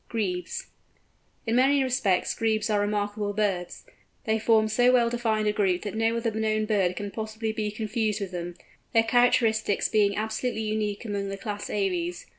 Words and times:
GREBES. 0.09 0.65
In 1.45 1.55
many 1.55 1.83
respects 1.83 2.33
Grebes 2.33 2.71
are 2.71 2.79
remarkable 2.79 3.33
birds. 3.33 3.83
They 4.25 4.39
form 4.39 4.67
so 4.67 4.91
well 4.91 5.11
defined 5.11 5.47
a 5.47 5.51
group 5.53 5.83
that 5.83 5.93
no 5.93 6.17
other 6.17 6.31
known 6.31 6.65
bird 6.65 6.95
can 6.95 7.11
possibly 7.11 7.51
be 7.53 7.69
confused 7.69 8.19
with 8.19 8.31
them, 8.31 8.55
their 8.93 9.03
characteristics 9.03 9.89
being 9.89 10.15
absolutely 10.15 10.63
unique 10.63 11.05
among 11.05 11.29
the 11.29 11.37
class 11.37 11.69
Aves. 11.69 12.25